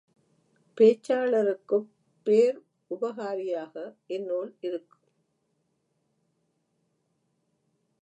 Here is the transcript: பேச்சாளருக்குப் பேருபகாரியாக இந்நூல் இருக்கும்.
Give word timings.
பேச்சாளருக்குப் 0.77 1.87
பேருபகாரியாக 2.27 3.75
இந்நூல் 4.07 4.53
இருக்கும். 4.61 4.97